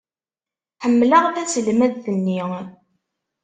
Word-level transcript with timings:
Ḥemmleɣ 0.83 1.25
taselmadt-nni. 1.35 2.39